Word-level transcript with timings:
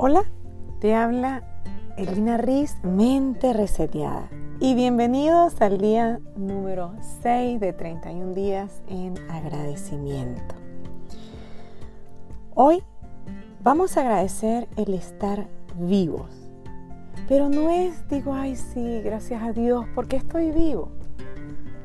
Hola, 0.00 0.22
te 0.78 0.94
habla 0.94 1.42
Elina 1.96 2.36
Riz, 2.36 2.76
mente 2.84 3.52
reseteada. 3.52 4.28
Y 4.60 4.76
bienvenidos 4.76 5.60
al 5.60 5.78
día 5.78 6.20
número 6.36 6.92
6 7.24 7.58
de 7.58 7.72
31 7.72 8.32
días 8.32 8.80
en 8.86 9.18
agradecimiento. 9.28 10.54
Hoy 12.54 12.84
vamos 13.64 13.96
a 13.96 14.02
agradecer 14.02 14.68
el 14.76 14.94
estar 14.94 15.48
vivos. 15.74 16.30
Pero 17.26 17.48
no 17.48 17.68
es, 17.68 18.08
digo, 18.08 18.34
ay 18.34 18.54
sí, 18.54 19.00
gracias 19.02 19.42
a 19.42 19.52
Dios, 19.52 19.84
porque 19.96 20.14
estoy 20.14 20.52
vivo. 20.52 20.92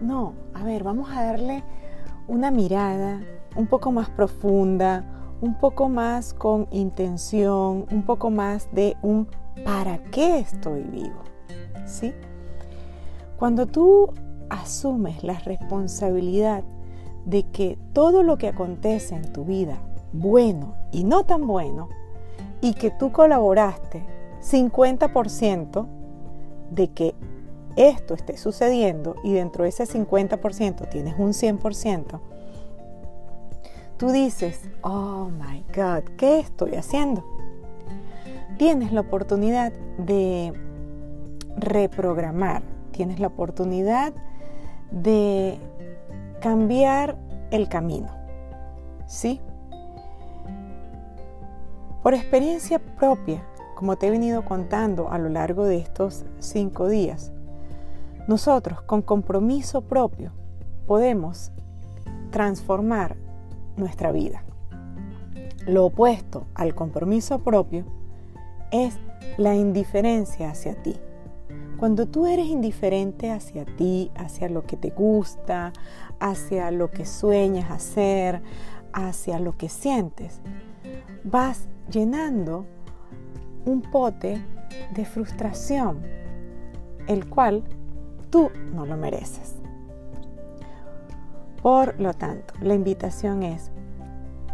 No, 0.01 0.35
a 0.53 0.63
ver, 0.63 0.83
vamos 0.83 1.09
a 1.09 1.23
darle 1.23 1.63
una 2.27 2.51
mirada 2.51 3.21
un 3.55 3.65
poco 3.65 3.91
más 3.91 4.07
profunda, 4.11 5.03
un 5.43 5.55
poco 5.55 5.89
más 5.89 6.33
con 6.33 6.67
intención, 6.71 7.85
un 7.91 8.03
poco 8.05 8.29
más 8.29 8.69
de 8.71 8.95
un 9.01 9.27
para 9.65 9.97
qué 9.97 10.39
estoy 10.39 10.83
vivo. 10.83 11.21
¿Sí? 11.85 12.13
Cuando 13.37 13.65
tú 13.65 14.13
asumes 14.49 15.21
la 15.21 15.37
responsabilidad 15.39 16.63
de 17.25 17.43
que 17.43 17.77
todo 17.91 18.23
lo 18.23 18.37
que 18.37 18.47
acontece 18.47 19.15
en 19.15 19.33
tu 19.33 19.43
vida, 19.43 19.79
bueno 20.13 20.75
y 20.93 21.03
no 21.03 21.25
tan 21.25 21.45
bueno, 21.45 21.89
y 22.61 22.73
que 22.73 22.89
tú 22.89 23.11
colaboraste 23.11 24.01
50% 24.41 25.85
de 26.71 26.87
que 26.87 27.15
esto 27.75 28.13
esté 28.13 28.37
sucediendo 28.37 29.17
y 29.25 29.33
dentro 29.33 29.65
de 29.65 29.71
ese 29.71 29.83
50% 29.83 30.87
tienes 30.89 31.15
un 31.17 31.33
100%, 31.33 32.21
tú 34.03 34.11
dices, 34.11 34.59
oh 34.81 35.29
my 35.29 35.63
God, 35.73 36.03
¿qué 36.17 36.39
estoy 36.39 36.75
haciendo? 36.75 37.23
Tienes 38.57 38.91
la 38.91 38.99
oportunidad 38.99 39.71
de 39.97 40.51
reprogramar, 41.55 42.63
tienes 42.91 43.21
la 43.21 43.27
oportunidad 43.27 44.11
de 44.91 45.57
cambiar 46.41 47.17
el 47.49 47.69
camino. 47.69 48.09
¿Sí? 49.07 49.39
Por 52.01 52.13
experiencia 52.13 52.79
propia, 52.79 53.41
como 53.73 53.95
te 53.95 54.07
he 54.07 54.11
venido 54.11 54.43
contando 54.43 55.11
a 55.11 55.17
lo 55.17 55.29
largo 55.29 55.63
de 55.63 55.77
estos 55.77 56.25
cinco 56.39 56.89
días, 56.89 57.31
nosotros 58.27 58.81
con 58.81 59.01
compromiso 59.01 59.79
propio 59.79 60.33
podemos 60.87 61.53
transformar 62.31 63.22
nuestra 63.77 64.11
vida. 64.11 64.43
Lo 65.65 65.85
opuesto 65.85 66.45
al 66.55 66.75
compromiso 66.75 67.39
propio 67.39 67.85
es 68.71 68.97
la 69.37 69.55
indiferencia 69.55 70.49
hacia 70.49 70.75
ti. 70.81 70.95
Cuando 71.77 72.07
tú 72.07 72.27
eres 72.27 72.47
indiferente 72.47 73.31
hacia 73.31 73.65
ti, 73.65 74.11
hacia 74.15 74.49
lo 74.49 74.63
que 74.63 74.77
te 74.77 74.89
gusta, 74.89 75.73
hacia 76.19 76.71
lo 76.71 76.91
que 76.91 77.05
sueñas 77.05 77.71
hacer, 77.71 78.41
hacia 78.93 79.39
lo 79.39 79.57
que 79.57 79.69
sientes, 79.69 80.39
vas 81.23 81.67
llenando 81.89 82.65
un 83.65 83.81
pote 83.81 84.41
de 84.93 85.05
frustración, 85.05 86.01
el 87.07 87.27
cual 87.29 87.63
tú 88.29 88.49
no 88.73 88.85
lo 88.85 88.97
mereces. 88.97 89.62
Por 91.63 91.97
lo 91.97 92.13
tanto, 92.13 92.53
la 92.59 92.75
invitación 92.75 93.41
es 93.41 93.71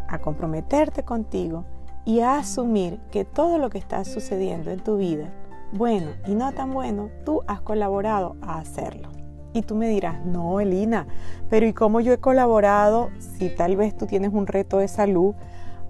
a 0.08 0.20
comprometerte 0.20 1.04
contigo 1.04 1.66
y 2.06 2.20
a 2.20 2.38
asumir 2.38 3.00
que 3.12 3.26
todo 3.26 3.58
lo 3.58 3.72
que 3.72 3.80
está 3.80 4.06
sucediendo 4.06 4.70
en 4.70 4.80
tu 4.84 4.98
vida, 4.98 5.34
bueno 5.74 6.12
y 6.28 6.36
no 6.36 6.52
tan 6.52 6.72
bueno, 6.72 7.10
tú 7.26 7.42
has 7.48 7.62
colaborado 7.62 8.36
a 8.44 8.60
hacerlo. 8.60 9.10
Y 9.54 9.64
tú 9.64 9.74
me 9.74 9.90
dirás, 9.90 10.24
no, 10.24 10.60
Elina, 10.60 11.08
pero 11.50 11.66
¿y 11.66 11.74
cómo 11.74 12.00
yo 12.00 12.14
he 12.14 12.20
colaborado 12.20 13.10
si 13.18 13.50
tal 13.50 13.76
vez 13.76 13.98
tú 13.98 14.06
tienes 14.06 14.32
un 14.32 14.46
reto 14.46 14.78
de 14.78 14.88
salud 14.88 15.34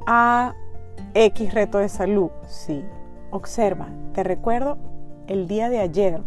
a 0.08 0.56
X 1.14 1.54
reto 1.54 1.80
de 1.80 1.90
salud? 1.90 2.30
Sí, 2.48 2.86
observa, 3.30 3.90
te 4.14 4.24
recuerdo 4.24 4.78
el 5.28 5.50
día 5.50 5.68
de 5.68 5.80
ayer, 5.80 6.22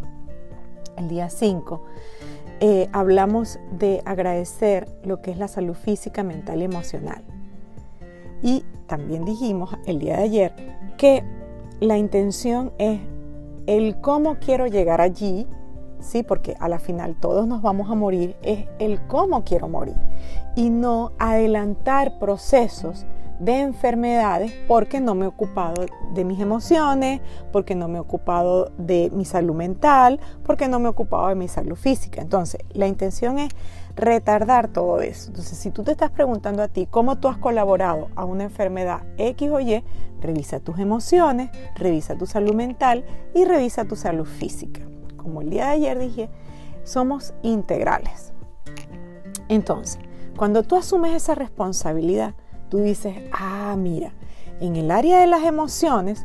el 0.98 1.08
día 1.08 1.31
5, 1.31 1.82
eh, 2.65 2.89
hablamos 2.93 3.59
de 3.73 4.03
agradecer 4.05 4.87
lo 5.03 5.21
que 5.21 5.33
es 5.33 5.37
la 5.37 5.49
salud 5.49 5.75
física, 5.75 6.23
mental 6.23 6.62
y 6.62 6.65
emocional. 6.67 7.25
Y 8.41 8.65
también 8.87 9.25
dijimos 9.25 9.77
el 9.84 9.99
día 9.99 10.19
de 10.19 10.23
ayer 10.23 10.53
que 10.97 11.25
la 11.81 11.99
intención 11.99 12.73
es 12.78 13.00
el 13.67 14.00
cómo 14.00 14.37
quiero 14.37 14.69
llegar 14.69 15.00
allí, 15.00 15.49
sí, 15.99 16.23
porque 16.23 16.55
a 16.61 16.69
la 16.69 16.78
final 16.78 17.17
todos 17.19 17.49
nos 17.49 17.62
vamos 17.62 17.91
a 17.91 17.97
morir, 17.97 18.37
es 18.43 18.67
el 18.79 19.05
cómo 19.09 19.43
quiero 19.43 19.67
morir 19.67 19.97
y 20.55 20.71
no 20.71 21.11
adelantar 21.19 22.21
procesos 22.21 23.06
de 23.42 23.58
enfermedades 23.58 24.53
porque 24.69 25.00
no 25.00 25.16
me 25.16 25.25
he 25.25 25.28
ocupado 25.28 25.86
de 26.14 26.25
mis 26.25 26.38
emociones, 26.38 27.20
porque 27.50 27.75
no 27.75 27.88
me 27.88 27.98
he 27.98 28.00
ocupado 28.00 28.70
de 28.78 29.10
mi 29.12 29.25
salud 29.25 29.54
mental, 29.54 30.20
porque 30.44 30.69
no 30.69 30.78
me 30.78 30.86
he 30.86 30.91
ocupado 30.91 31.26
de 31.28 31.34
mi 31.34 31.48
salud 31.48 31.75
física. 31.75 32.22
Entonces, 32.22 32.60
la 32.72 32.86
intención 32.86 33.41
es 33.41 33.50
retardar 33.97 34.69
todo 34.69 35.00
eso. 35.00 35.28
Entonces, 35.31 35.58
si 35.58 35.72
tú 35.72 35.82
te 35.82 35.91
estás 35.91 36.10
preguntando 36.10 36.62
a 36.62 36.69
ti 36.69 36.86
cómo 36.88 37.19
tú 37.19 37.26
has 37.26 37.36
colaborado 37.36 38.08
a 38.14 38.25
una 38.25 38.44
enfermedad 38.44 39.02
X 39.19 39.50
o 39.50 39.58
Y, 39.58 39.82
revisa 40.20 40.60
tus 40.60 40.78
emociones, 40.78 41.50
revisa 41.75 42.16
tu 42.16 42.26
salud 42.26 42.54
mental 42.54 43.04
y 43.34 43.44
revisa 43.44 43.84
tu 43.86 43.97
salud 43.97 44.25
física. 44.25 44.82
Como 45.16 45.41
el 45.41 45.50
día 45.50 45.66
de 45.66 45.72
ayer 45.72 45.98
dije, 45.98 46.31
somos 46.84 47.34
integrales. 47.42 48.32
Entonces, 49.48 49.98
cuando 50.36 50.62
tú 50.62 50.76
asumes 50.76 51.12
esa 51.12 51.34
responsabilidad, 51.34 52.34
tú 52.72 52.78
dices, 52.78 53.15
ah, 53.33 53.77
mira, 53.77 54.15
en 54.59 54.77
el 54.77 54.91
área 54.91 55.21
de 55.21 55.27
las 55.27 55.44
emociones, 55.44 56.25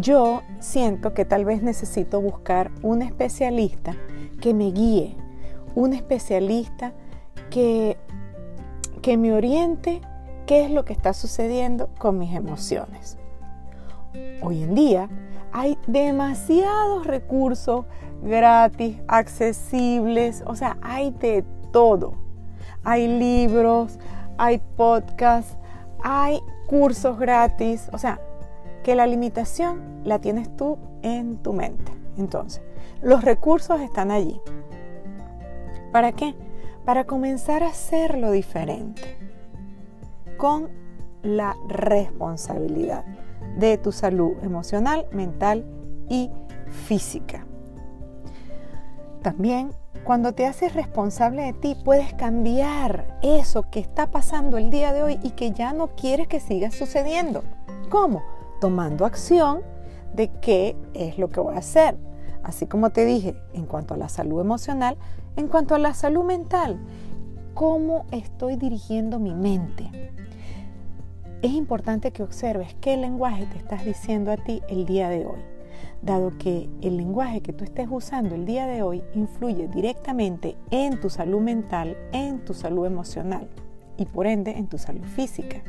yo 0.00 0.42
siento 0.58 1.14
que 1.14 1.24
tal 1.24 1.44
vez 1.44 1.62
necesito 1.62 2.20
buscar 2.20 2.72
un 2.82 3.00
especialista 3.00 3.94
que 4.40 4.54
me 4.54 4.72
guíe, 4.72 5.14
un 5.76 5.92
especialista 5.92 6.94
que, 7.48 7.96
que 9.02 9.16
me 9.16 9.32
oriente 9.32 10.00
qué 10.46 10.64
es 10.64 10.72
lo 10.72 10.84
que 10.84 10.92
está 10.92 11.12
sucediendo 11.12 11.88
con 11.96 12.18
mis 12.18 12.34
emociones. 12.34 13.16
Hoy 14.42 14.64
en 14.64 14.74
día 14.74 15.08
hay 15.52 15.78
demasiados 15.86 17.06
recursos 17.06 17.84
gratis, 18.20 18.96
accesibles, 19.06 20.42
o 20.44 20.56
sea, 20.56 20.76
hay 20.82 21.12
de 21.12 21.44
todo. 21.70 22.14
Hay 22.82 23.06
libros, 23.06 24.00
hay 24.38 24.60
podcasts, 24.76 25.56
hay 26.06 26.42
cursos 26.66 27.18
gratis, 27.18 27.88
o 27.92 27.98
sea, 27.98 28.20
que 28.82 28.94
la 28.94 29.06
limitación 29.06 30.02
la 30.04 30.18
tienes 30.18 30.54
tú 30.54 30.76
en 31.02 31.38
tu 31.38 31.54
mente. 31.54 31.90
Entonces, 32.18 32.62
los 33.00 33.24
recursos 33.24 33.80
están 33.80 34.10
allí. 34.10 34.38
¿Para 35.92 36.12
qué? 36.12 36.34
Para 36.84 37.04
comenzar 37.04 37.62
a 37.62 37.68
hacerlo 37.68 38.32
diferente, 38.32 39.16
con 40.36 40.68
la 41.22 41.56
responsabilidad 41.68 43.06
de 43.56 43.78
tu 43.78 43.90
salud 43.90 44.34
emocional, 44.42 45.06
mental 45.10 45.64
y 46.10 46.30
física. 46.68 47.46
También 49.22 49.70
cuando 50.04 50.32
te 50.32 50.46
haces 50.46 50.74
responsable 50.74 51.42
de 51.42 51.52
ti, 51.54 51.76
puedes 51.82 52.12
cambiar 52.12 53.18
eso 53.22 53.70
que 53.70 53.80
está 53.80 54.10
pasando 54.10 54.58
el 54.58 54.70
día 54.70 54.92
de 54.92 55.02
hoy 55.02 55.18
y 55.22 55.30
que 55.30 55.50
ya 55.50 55.72
no 55.72 55.88
quieres 55.96 56.28
que 56.28 56.40
siga 56.40 56.70
sucediendo. 56.70 57.42
¿Cómo? 57.88 58.22
Tomando 58.60 59.06
acción 59.06 59.62
de 60.14 60.30
qué 60.40 60.76
es 60.92 61.18
lo 61.18 61.30
que 61.30 61.40
voy 61.40 61.54
a 61.54 61.58
hacer. 61.58 61.96
Así 62.42 62.66
como 62.66 62.90
te 62.90 63.06
dije, 63.06 63.34
en 63.54 63.64
cuanto 63.64 63.94
a 63.94 63.96
la 63.96 64.10
salud 64.10 64.40
emocional, 64.40 64.98
en 65.36 65.48
cuanto 65.48 65.74
a 65.74 65.78
la 65.78 65.94
salud 65.94 66.24
mental, 66.24 66.78
¿cómo 67.54 68.04
estoy 68.10 68.56
dirigiendo 68.56 69.18
mi 69.18 69.34
mente? 69.34 69.90
Es 71.40 71.52
importante 71.52 72.10
que 72.10 72.22
observes 72.22 72.76
qué 72.80 72.98
lenguaje 72.98 73.46
te 73.46 73.58
estás 73.58 73.84
diciendo 73.84 74.30
a 74.32 74.36
ti 74.36 74.62
el 74.68 74.84
día 74.84 75.08
de 75.08 75.24
hoy 75.24 75.53
dado 76.02 76.36
que 76.38 76.68
el 76.82 76.96
lenguaje 76.96 77.40
que 77.40 77.52
tú 77.52 77.64
estés 77.64 77.88
usando 77.90 78.34
el 78.34 78.44
día 78.44 78.66
de 78.66 78.82
hoy 78.82 79.02
influye 79.14 79.68
directamente 79.68 80.56
en 80.70 81.00
tu 81.00 81.10
salud 81.10 81.40
mental, 81.40 81.96
en 82.12 82.44
tu 82.44 82.54
salud 82.54 82.86
emocional 82.86 83.48
y 83.96 84.06
por 84.06 84.26
ende 84.26 84.52
en 84.52 84.66
tu 84.66 84.78
salud 84.78 85.04
física. 85.04 85.62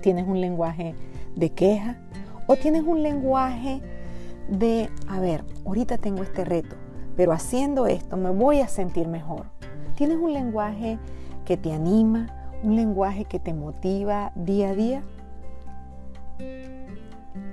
¿Tienes 0.00 0.26
un 0.26 0.40
lenguaje 0.40 0.94
de 1.34 1.50
queja 1.50 1.96
o 2.46 2.56
tienes 2.56 2.82
un 2.84 3.02
lenguaje 3.02 3.80
de, 4.48 4.88
a 5.08 5.18
ver, 5.20 5.44
ahorita 5.64 5.98
tengo 5.98 6.22
este 6.22 6.44
reto, 6.44 6.76
pero 7.16 7.32
haciendo 7.32 7.86
esto 7.86 8.16
me 8.16 8.30
voy 8.30 8.60
a 8.60 8.68
sentir 8.68 9.08
mejor? 9.08 9.46
¿Tienes 9.96 10.18
un 10.18 10.32
lenguaje 10.32 10.98
que 11.44 11.56
te 11.56 11.72
anima, 11.72 12.28
un 12.62 12.76
lenguaje 12.76 13.24
que 13.24 13.40
te 13.40 13.54
motiva 13.54 14.32
día 14.34 14.70
a 14.70 14.74
día? 14.74 15.02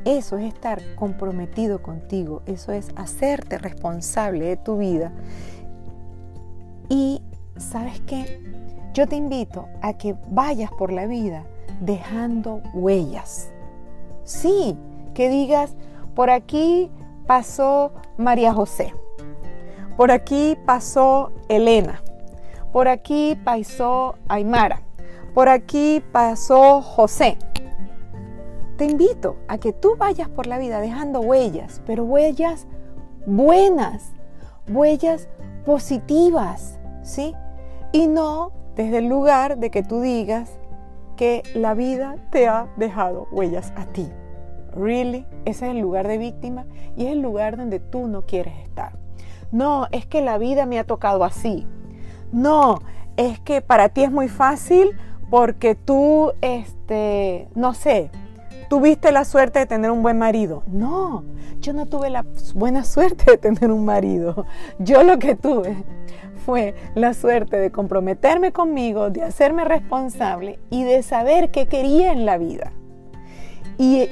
Eso 0.06 0.38
es 0.38 0.54
estar 0.54 0.82
comprometido 0.96 1.82
contigo, 1.82 2.42
eso 2.46 2.74
es 2.74 2.90
hacerte 2.96 3.58
responsable 3.58 4.46
de 4.46 4.58
tu 4.58 4.78
vida. 4.78 5.14
Y 6.90 7.22
sabes 7.58 8.02
qué, 8.02 8.42
yo 8.94 9.08
te 9.08 9.16
invito 9.16 9.68
a 9.82 9.94
que 9.94 10.16
vayas 10.30 10.72
por 10.72 10.92
la 10.92 11.08
vida 11.08 11.46
dejando 11.80 12.62
huellas. 12.74 13.50
Sí, 14.24 14.78
que 15.14 15.30
digas, 15.30 15.76
por 16.16 16.30
aquí 16.30 16.92
pasó 17.26 17.92
María 18.18 18.54
José, 18.54 18.94
por 19.96 20.12
aquí 20.12 20.58
pasó 20.66 21.32
Elena, 21.48 22.04
por 22.74 22.88
aquí 22.88 23.38
pasó 23.44 24.16
Aymara, 24.28 24.82
por 25.34 25.48
aquí 25.48 26.04
pasó 26.12 26.82
José. 26.82 27.38
Te 28.78 28.86
invito 28.86 29.38
a 29.48 29.58
que 29.58 29.72
tú 29.72 29.96
vayas 29.98 30.30
por 30.30 30.48
la 30.48 30.58
vida 30.58 30.82
dejando 30.82 31.20
huellas, 31.20 31.82
pero 31.86 32.04
huellas 32.04 32.68
buenas, 33.26 34.14
huellas 34.68 35.30
positivas, 35.66 36.80
¿sí? 37.04 37.34
Y 37.92 38.08
no 38.08 38.52
desde 38.76 38.98
el 39.00 39.08
lugar 39.08 39.58
de 39.58 39.70
que 39.70 39.84
tú 39.84 40.02
digas 40.02 40.50
que 41.16 41.44
la 41.54 41.76
vida 41.76 42.16
te 42.32 42.48
ha 42.48 42.68
dejado 42.78 43.28
huellas 43.32 43.72
a 43.76 43.86
ti. 43.86 44.10
Really, 44.76 45.28
ese 45.46 45.68
es 45.68 45.72
el 45.72 45.80
lugar 45.80 46.08
de 46.08 46.18
víctima 46.18 46.66
y 46.98 47.06
es 47.06 47.12
el 47.12 47.22
lugar 47.22 47.58
donde 47.58 47.80
tú 47.80 48.08
no 48.08 48.24
quieres 48.26 48.58
estar. 48.64 48.94
No, 49.52 49.88
es 49.92 50.08
que 50.08 50.22
la 50.22 50.40
vida 50.40 50.66
me 50.66 50.80
ha 50.80 50.84
tocado 50.84 51.24
así. 51.24 51.68
No, 52.32 52.80
es 53.18 53.40
que 53.40 53.62
para 53.62 53.90
ti 53.90 54.04
es 54.04 54.12
muy 54.12 54.28
fácil 54.28 54.98
porque 55.30 55.76
tú, 55.76 56.34
este, 56.42 57.48
no 57.54 57.76
sé, 57.76 58.10
tuviste 58.74 59.12
la 59.12 59.24
suerte 59.24 59.60
de 59.60 59.66
tener 59.68 59.92
un 59.92 60.02
buen 60.02 60.18
marido. 60.18 60.64
No, 60.66 61.24
yo 61.60 61.74
no 61.74 61.86
tuve 61.86 62.10
la 62.10 62.26
buena 62.56 62.84
suerte 62.84 63.30
de 63.30 63.38
tener 63.38 63.70
un 63.70 63.86
marido. 63.86 64.48
Yo 64.80 65.04
lo 65.04 65.20
que 65.20 65.36
tuve 65.36 65.76
fue 66.44 66.74
la 66.96 67.14
suerte 67.14 67.58
de 67.58 67.72
comprometerme 67.72 68.52
conmigo, 68.52 69.12
de 69.12 69.22
hacerme 69.22 69.64
responsable 69.64 70.58
y 70.72 70.86
de 70.86 71.04
saber 71.04 71.52
qué 71.52 71.68
quería 71.68 72.14
en 72.14 72.26
la 72.26 72.40
vida. 72.40 72.72
Y, 73.78 74.10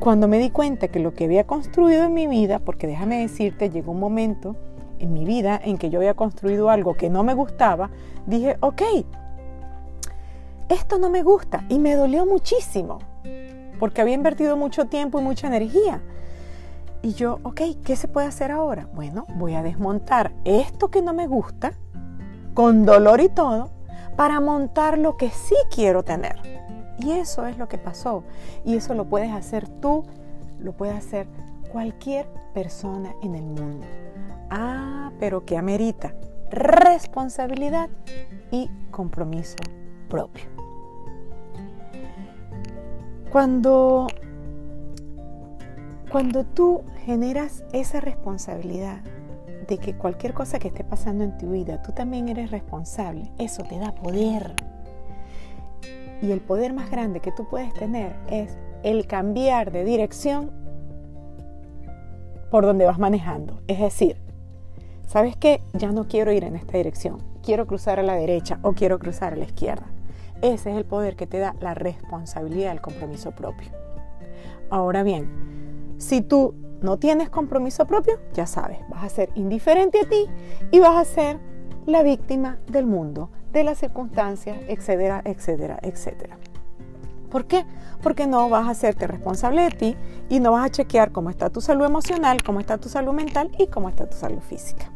cuando 0.00 0.26
me 0.26 0.38
di 0.38 0.48
cuenta 0.48 0.88
que 0.88 1.00
lo 1.00 1.12
que 1.12 1.26
había 1.26 1.46
construido 1.46 2.04
en 2.04 2.14
mi 2.14 2.26
vida, 2.26 2.60
porque 2.60 2.86
déjame 2.86 3.20
decirte, 3.20 3.68
llegó 3.68 3.92
un 3.92 4.00
momento 4.00 4.56
en 5.00 5.12
mi 5.12 5.26
vida 5.26 5.60
en 5.62 5.76
que 5.76 5.90
yo 5.90 5.98
había 5.98 6.14
construido 6.14 6.70
algo 6.70 6.94
que 6.94 7.10
no 7.10 7.24
me 7.24 7.34
gustaba, 7.34 7.90
dije, 8.24 8.56
ok, 8.60 8.82
esto 10.70 10.98
no 10.98 11.10
me 11.10 11.22
gusta 11.22 11.66
y 11.68 11.78
me 11.78 11.94
dolió 11.94 12.24
muchísimo, 12.24 13.00
porque 13.78 14.00
había 14.00 14.14
invertido 14.14 14.56
mucho 14.56 14.86
tiempo 14.86 15.20
y 15.20 15.22
mucha 15.22 15.46
energía. 15.46 16.00
Y 17.02 17.14
yo, 17.14 17.38
ok, 17.44 17.60
¿qué 17.84 17.96
se 17.96 18.08
puede 18.08 18.26
hacer 18.26 18.50
ahora? 18.50 18.88
Bueno, 18.94 19.26
voy 19.36 19.54
a 19.54 19.62
desmontar 19.62 20.32
esto 20.44 20.90
que 20.90 21.02
no 21.02 21.14
me 21.14 21.26
gusta, 21.26 21.72
con 22.54 22.84
dolor 22.84 23.20
y 23.20 23.28
todo, 23.28 23.70
para 24.16 24.40
montar 24.40 24.98
lo 24.98 25.16
que 25.16 25.30
sí 25.30 25.54
quiero 25.70 26.02
tener. 26.02 26.36
Y 26.98 27.12
eso 27.12 27.46
es 27.46 27.56
lo 27.56 27.68
que 27.68 27.78
pasó. 27.78 28.24
Y 28.64 28.74
eso 28.74 28.94
lo 28.94 29.04
puedes 29.04 29.30
hacer 29.30 29.68
tú, 29.68 30.04
lo 30.58 30.72
puede 30.72 30.92
hacer 30.92 31.28
cualquier 31.70 32.26
persona 32.52 33.14
en 33.22 33.36
el 33.36 33.44
mundo. 33.44 33.86
Ah, 34.50 35.12
pero 35.20 35.44
que 35.44 35.56
amerita 35.56 36.14
responsabilidad 36.50 37.90
y 38.50 38.70
compromiso 38.90 39.56
propio. 40.08 40.57
Cuando 43.30 44.06
cuando 46.10 46.44
tú 46.44 46.84
generas 47.04 47.64
esa 47.74 48.00
responsabilidad 48.00 49.02
de 49.66 49.76
que 49.76 49.94
cualquier 49.94 50.32
cosa 50.32 50.58
que 50.58 50.68
esté 50.68 50.82
pasando 50.82 51.22
en 51.22 51.36
tu 51.36 51.50
vida, 51.50 51.82
tú 51.82 51.92
también 51.92 52.30
eres 52.30 52.50
responsable, 52.50 53.30
eso 53.38 53.62
te 53.64 53.78
da 53.78 53.94
poder. 53.94 54.54
Y 56.22 56.30
el 56.30 56.40
poder 56.40 56.72
más 56.72 56.90
grande 56.90 57.20
que 57.20 57.30
tú 57.30 57.46
puedes 57.46 57.74
tener 57.74 58.16
es 58.30 58.56
el 58.82 59.06
cambiar 59.06 59.70
de 59.70 59.84
dirección 59.84 60.50
por 62.50 62.64
donde 62.64 62.86
vas 62.86 62.98
manejando. 62.98 63.60
Es 63.66 63.78
decir, 63.78 64.16
¿sabes 65.06 65.36
qué? 65.36 65.60
Ya 65.74 65.92
no 65.92 66.08
quiero 66.08 66.32
ir 66.32 66.44
en 66.44 66.56
esta 66.56 66.78
dirección. 66.78 67.22
Quiero 67.42 67.66
cruzar 67.66 68.00
a 68.00 68.02
la 68.02 68.14
derecha 68.14 68.58
o 68.62 68.72
quiero 68.72 68.98
cruzar 68.98 69.34
a 69.34 69.36
la 69.36 69.44
izquierda. 69.44 69.86
Ese 70.42 70.70
es 70.70 70.76
el 70.76 70.84
poder 70.84 71.16
que 71.16 71.26
te 71.26 71.38
da 71.38 71.54
la 71.60 71.74
responsabilidad 71.74 72.70
del 72.70 72.80
compromiso 72.80 73.32
propio. 73.32 73.70
Ahora 74.70 75.02
bien, 75.02 75.96
si 75.98 76.20
tú 76.20 76.54
no 76.80 76.98
tienes 76.98 77.28
compromiso 77.28 77.86
propio, 77.86 78.20
ya 78.34 78.46
sabes, 78.46 78.78
vas 78.88 79.04
a 79.04 79.08
ser 79.08 79.30
indiferente 79.34 80.00
a 80.00 80.08
ti 80.08 80.26
y 80.70 80.78
vas 80.78 80.96
a 80.96 81.04
ser 81.04 81.40
la 81.86 82.02
víctima 82.02 82.58
del 82.68 82.86
mundo, 82.86 83.30
de 83.52 83.64
las 83.64 83.78
circunstancias, 83.78 84.58
etcétera, 84.68 85.22
etcétera, 85.24 85.78
etcétera. 85.82 86.38
¿Por 87.30 87.46
qué? 87.46 87.64
Porque 88.02 88.26
no 88.26 88.48
vas 88.48 88.68
a 88.68 88.70
hacerte 88.70 89.06
responsable 89.06 89.62
de 89.62 89.70
ti 89.70 89.96
y 90.28 90.40
no 90.40 90.52
vas 90.52 90.66
a 90.66 90.70
chequear 90.70 91.12
cómo 91.12 91.30
está 91.30 91.50
tu 91.50 91.60
salud 91.60 91.84
emocional, 91.84 92.42
cómo 92.42 92.60
está 92.60 92.78
tu 92.78 92.88
salud 92.88 93.12
mental 93.12 93.50
y 93.58 93.66
cómo 93.66 93.88
está 93.88 94.08
tu 94.08 94.16
salud 94.16 94.40
física. 94.40 94.92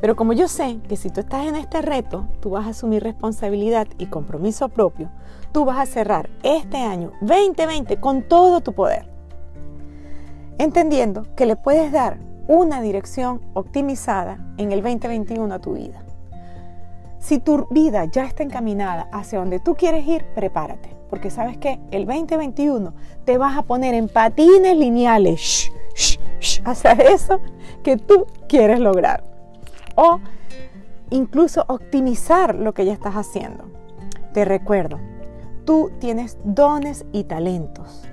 Pero 0.00 0.16
como 0.16 0.32
yo 0.32 0.48
sé 0.48 0.78
que 0.88 0.96
si 0.96 1.10
tú 1.10 1.20
estás 1.20 1.46
en 1.46 1.56
este 1.56 1.82
reto, 1.82 2.28
tú 2.40 2.50
vas 2.50 2.66
a 2.66 2.70
asumir 2.70 3.02
responsabilidad 3.02 3.88
y 3.98 4.06
compromiso 4.06 4.68
propio, 4.68 5.10
tú 5.52 5.64
vas 5.64 5.78
a 5.78 5.86
cerrar 5.86 6.30
este 6.42 6.76
año 6.78 7.12
2020 7.20 7.98
con 7.98 8.22
todo 8.22 8.60
tu 8.60 8.72
poder 8.72 9.18
entendiendo 10.58 11.24
que 11.36 11.46
le 11.46 11.56
puedes 11.56 11.92
dar 11.92 12.18
una 12.48 12.82
dirección 12.82 13.40
optimizada 13.54 14.38
en 14.58 14.72
el 14.72 14.82
2021 14.82 15.54
a 15.54 15.58
tu 15.60 15.74
vida. 15.74 16.02
Si 17.18 17.38
tu 17.38 17.66
vida 17.70 18.04
ya 18.06 18.24
está 18.24 18.42
encaminada 18.42 19.08
hacia 19.12 19.38
donde 19.38 19.60
tú 19.60 19.74
quieres 19.74 20.06
ir, 20.06 20.24
prepárate, 20.34 20.90
porque 21.10 21.30
sabes 21.30 21.58
que 21.58 21.80
el 21.90 22.06
2021 22.06 22.92
te 23.24 23.38
vas 23.38 23.56
a 23.56 23.62
poner 23.62 23.94
en 23.94 24.08
patines 24.08 24.76
lineales 24.76 25.70
hacia 26.64 26.92
eso 26.92 27.40
que 27.82 27.96
tú 27.96 28.26
quieres 28.48 28.80
lograr. 28.80 29.24
O 30.00 30.20
incluso 31.10 31.64
optimizar 31.66 32.54
lo 32.54 32.72
que 32.72 32.84
ya 32.84 32.92
estás 32.92 33.16
haciendo. 33.16 33.64
Te 34.32 34.44
recuerdo, 34.44 35.00
tú 35.64 35.90
tienes 35.98 36.38
dones 36.44 37.04
y 37.10 37.24
talentos 37.24 38.04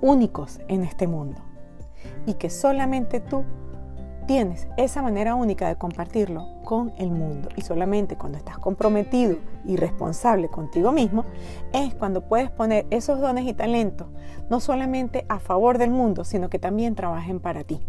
únicos 0.00 0.60
en 0.68 0.84
este 0.84 1.08
mundo 1.08 1.42
y 2.24 2.34
que 2.34 2.50
solamente 2.50 3.18
tú 3.18 3.42
tienes 4.28 4.68
esa 4.76 5.02
manera 5.02 5.34
única 5.34 5.66
de 5.66 5.74
compartirlo 5.74 6.46
con 6.62 6.92
el 6.98 7.10
mundo 7.10 7.48
y 7.56 7.62
solamente 7.62 8.16
cuando 8.16 8.38
estás 8.38 8.58
comprometido 8.58 9.38
y 9.64 9.74
responsable 9.74 10.48
contigo 10.48 10.92
mismo 10.92 11.24
es 11.72 11.96
cuando 11.96 12.20
puedes 12.20 12.50
poner 12.50 12.86
esos 12.90 13.20
dones 13.20 13.44
y 13.44 13.54
talentos 13.54 14.06
no 14.48 14.60
solamente 14.60 15.26
a 15.28 15.40
favor 15.40 15.78
del 15.78 15.90
mundo, 15.90 16.22
sino 16.22 16.48
que 16.48 16.60
también 16.60 16.94
trabajen 16.94 17.40
para 17.40 17.64
ti. 17.64 17.84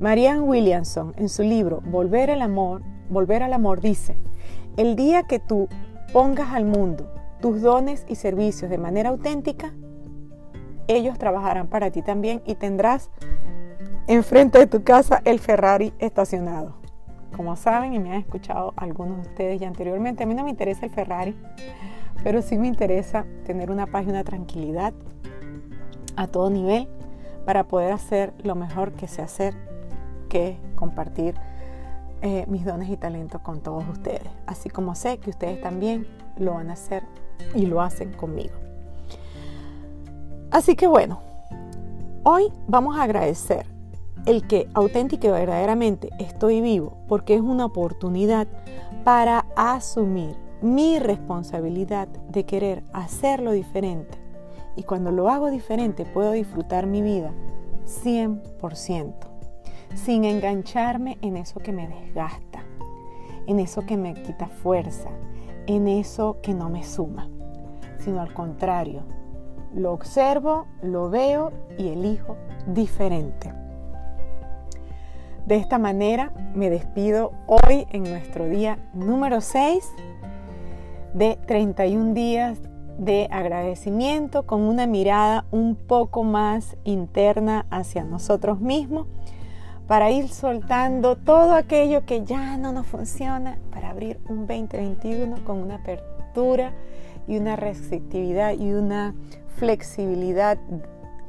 Marianne 0.00 0.40
Williamson 0.40 1.14
en 1.16 1.28
su 1.28 1.42
libro 1.42 1.80
Volver 1.84 2.30
al 2.30 2.42
amor, 2.42 2.82
Volver 3.08 3.42
al 3.42 3.52
amor 3.52 3.80
dice, 3.80 4.16
el 4.76 4.96
día 4.96 5.22
que 5.22 5.38
tú 5.38 5.68
pongas 6.12 6.52
al 6.52 6.64
mundo 6.64 7.12
tus 7.40 7.62
dones 7.62 8.04
y 8.08 8.16
servicios 8.16 8.70
de 8.70 8.78
manera 8.78 9.10
auténtica, 9.10 9.72
ellos 10.88 11.18
trabajarán 11.18 11.68
para 11.68 11.90
ti 11.90 12.02
también 12.02 12.42
y 12.44 12.56
tendrás 12.56 13.10
enfrente 14.06 14.58
de 14.58 14.66
tu 14.66 14.82
casa 14.82 15.22
el 15.24 15.38
Ferrari 15.38 15.92
estacionado. 15.98 16.74
Como 17.36 17.56
saben 17.56 17.94
y 17.94 17.98
me 17.98 18.12
han 18.12 18.20
escuchado 18.20 18.72
algunos 18.76 19.16
de 19.16 19.28
ustedes 19.28 19.60
ya 19.60 19.68
anteriormente, 19.68 20.24
a 20.24 20.26
mí 20.26 20.34
no 20.34 20.44
me 20.44 20.50
interesa 20.50 20.86
el 20.86 20.92
Ferrari, 20.92 21.36
pero 22.22 22.42
sí 22.42 22.58
me 22.58 22.66
interesa 22.66 23.26
tener 23.44 23.70
una 23.70 23.86
paz 23.86 24.06
y 24.06 24.10
una 24.10 24.24
tranquilidad 24.24 24.92
a 26.16 26.26
todo 26.26 26.50
nivel 26.50 26.88
para 27.44 27.64
poder 27.64 27.92
hacer 27.92 28.32
lo 28.42 28.54
mejor 28.54 28.92
que 28.92 29.08
sé 29.08 29.22
hacer, 29.22 29.54
que 30.34 30.56
compartir 30.74 31.36
eh, 32.20 32.44
mis 32.48 32.64
dones 32.64 32.90
y 32.90 32.96
talentos 32.96 33.40
con 33.40 33.60
todos 33.60 33.84
ustedes. 33.88 34.28
Así 34.46 34.68
como 34.68 34.96
sé 34.96 35.18
que 35.18 35.30
ustedes 35.30 35.60
también 35.60 36.08
lo 36.38 36.54
van 36.54 36.70
a 36.70 36.72
hacer 36.72 37.04
y 37.54 37.66
lo 37.66 37.80
hacen 37.80 38.12
conmigo. 38.14 38.54
Así 40.50 40.74
que 40.74 40.88
bueno, 40.88 41.20
hoy 42.24 42.52
vamos 42.66 42.98
a 42.98 43.04
agradecer 43.04 43.64
el 44.26 44.44
que 44.48 44.68
auténtico 44.74 45.28
y 45.28 45.30
verdaderamente 45.30 46.10
estoy 46.18 46.60
vivo 46.60 46.96
porque 47.06 47.36
es 47.36 47.40
una 47.40 47.66
oportunidad 47.66 48.48
para 49.04 49.46
asumir 49.54 50.34
mi 50.62 50.98
responsabilidad 50.98 52.08
de 52.08 52.44
querer 52.44 52.82
hacerlo 52.92 53.52
diferente. 53.52 54.18
Y 54.74 54.82
cuando 54.82 55.12
lo 55.12 55.28
hago 55.28 55.48
diferente 55.48 56.04
puedo 56.04 56.32
disfrutar 56.32 56.88
mi 56.88 57.02
vida 57.02 57.30
100%, 57.86 59.33
sin 59.94 60.24
engancharme 60.24 61.18
en 61.22 61.36
eso 61.36 61.60
que 61.60 61.72
me 61.72 61.88
desgasta, 61.88 62.62
en 63.46 63.60
eso 63.60 63.86
que 63.86 63.96
me 63.96 64.14
quita 64.14 64.48
fuerza, 64.48 65.10
en 65.66 65.88
eso 65.88 66.38
que 66.42 66.54
no 66.54 66.68
me 66.68 66.84
suma, 66.84 67.28
sino 67.98 68.20
al 68.20 68.32
contrario, 68.32 69.02
lo 69.74 69.92
observo, 69.92 70.66
lo 70.82 71.10
veo 71.10 71.52
y 71.78 71.88
elijo 71.88 72.36
diferente. 72.66 73.52
De 75.46 75.56
esta 75.56 75.78
manera 75.78 76.32
me 76.54 76.70
despido 76.70 77.32
hoy 77.46 77.86
en 77.90 78.04
nuestro 78.04 78.48
día 78.48 78.78
número 78.94 79.40
6 79.40 79.90
de 81.12 81.38
31 81.46 82.14
días 82.14 82.58
de 82.98 83.28
agradecimiento 83.30 84.46
con 84.46 84.62
una 84.62 84.86
mirada 84.86 85.44
un 85.50 85.74
poco 85.74 86.22
más 86.22 86.76
interna 86.84 87.66
hacia 87.70 88.04
nosotros 88.04 88.60
mismos 88.60 89.06
para 89.86 90.10
ir 90.10 90.28
soltando 90.28 91.16
todo 91.16 91.54
aquello 91.54 92.06
que 92.06 92.24
ya 92.24 92.56
no 92.56 92.72
nos 92.72 92.86
funciona 92.86 93.58
para 93.70 93.90
abrir 93.90 94.18
un 94.28 94.46
2021 94.46 95.44
con 95.44 95.58
una 95.58 95.76
apertura 95.76 96.72
y 97.28 97.36
una 97.36 97.56
receptividad 97.56 98.54
y 98.54 98.72
una 98.72 99.14
flexibilidad 99.56 100.58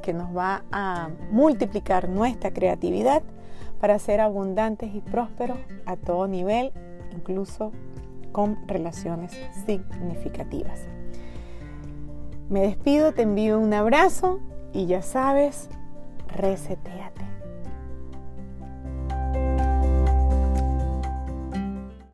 que 0.01 0.13
nos 0.13 0.35
va 0.35 0.63
a 0.71 1.09
multiplicar 1.31 2.07
nuestra 2.09 2.51
creatividad 2.51 3.23
para 3.79 3.99
ser 3.99 4.21
abundantes 4.21 4.93
y 4.93 5.01
prósperos 5.01 5.57
a 5.85 5.97
todo 5.97 6.27
nivel, 6.27 6.71
incluso 7.13 7.71
con 8.31 8.67
relaciones 8.67 9.31
significativas. 9.65 10.79
Me 12.49 12.61
despido, 12.61 13.13
te 13.13 13.23
envío 13.23 13.59
un 13.59 13.73
abrazo 13.73 14.39
y 14.73 14.85
ya 14.85 15.01
sabes, 15.01 15.69
reseteate. 16.27 17.34